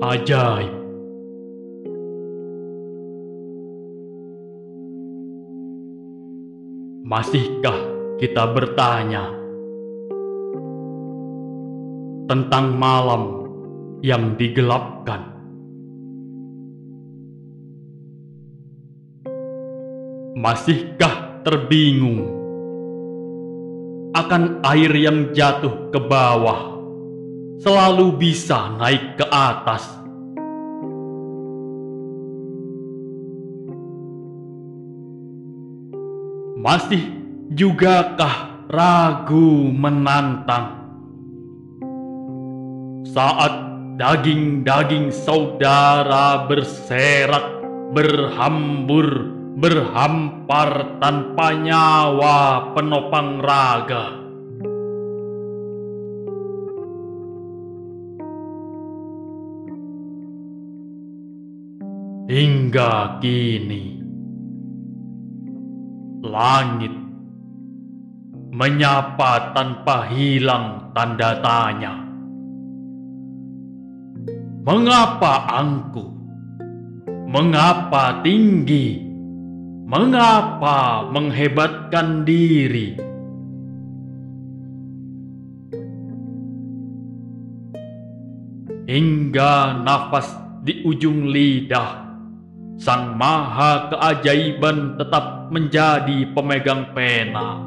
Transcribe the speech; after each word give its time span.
ajaib. 0.00 0.72
Masihkah 7.04 7.76
kita 8.16 8.48
bertanya 8.48 9.28
tentang 12.32 12.80
malam 12.80 13.44
yang 14.00 14.40
digelapkan? 14.40 15.28
Masihkah 20.40 21.44
terbingung 21.44 22.24
akan 24.16 24.64
air 24.64 24.88
yang 24.96 25.36
jatuh 25.36 25.92
ke 25.92 26.00
bawah 26.00 26.70
selalu 27.60 28.16
bisa 28.16 28.72
naik 28.80 29.20
ke 29.20 29.26
atas? 29.28 29.99
Masih 36.60 37.00
jugakah 37.56 38.68
ragu 38.68 39.72
menantang 39.72 40.76
saat 43.08 43.48
daging-daging 43.96 45.08
saudara 45.08 46.44
berserak, 46.44 47.64
berhambur, 47.96 49.08
berhampar 49.56 51.00
tanpa 51.00 51.56
nyawa 51.56 52.76
penopang 52.76 53.40
raga? 53.40 54.20
Hingga 62.28 63.16
kini, 63.24 63.99
langit 66.20 66.92
menyapa 68.52 69.56
tanpa 69.56 70.04
hilang 70.12 70.92
tanda 70.92 71.40
tanya. 71.40 71.94
Mengapa 74.60 75.48
angku? 75.48 76.04
Mengapa 77.30 78.20
tinggi? 78.20 79.00
Mengapa 79.88 81.08
menghebatkan 81.08 82.22
diri? 82.28 82.94
Hingga 88.90 89.86
nafas 89.86 90.34
di 90.66 90.82
ujung 90.82 91.30
lidah, 91.30 92.09
Sang 92.80 93.12
Maha 93.12 93.92
Keajaiban 93.92 94.96
tetap 94.96 95.52
menjadi 95.52 96.24
pemegang 96.32 96.96
pena. 96.96 97.60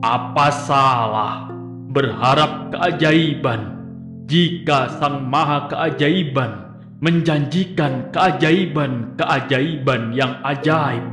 Apa 0.00 0.48
salah 0.48 1.52
berharap 1.92 2.72
keajaiban 2.72 3.76
jika 4.24 4.96
Sang 4.96 5.28
Maha 5.28 5.68
Keajaiban 5.68 6.72
menjanjikan 7.04 8.08
keajaiban-keajaiban 8.16 10.16
yang 10.16 10.40
ajaib? 10.40 11.04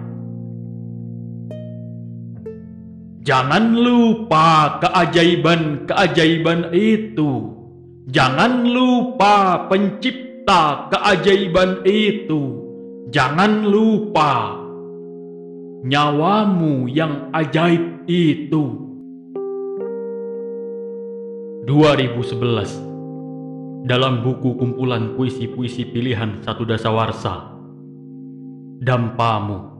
Jangan 3.27 3.75
lupa 3.75 4.79
keajaiban-keajaiban 4.87 6.71
itu. 6.71 7.59
Jangan 8.07 8.71
lupa 8.71 9.67
pencipta 9.67 10.87
keajaiban 10.95 11.83
itu. 11.83 12.63
Jangan 13.11 13.67
lupa 13.67 14.55
nyawamu 15.83 16.87
yang 16.87 17.27
ajaib 17.35 18.07
itu. 18.07 18.79
2011 21.63 23.87
dalam 23.87 24.19
buku 24.23 24.55
kumpulan 24.59 25.15
puisi-puisi 25.15 25.85
pilihan 25.91 26.39
satu 26.43 26.63
dasawarsa. 26.63 27.51
Dampamu 28.83 29.72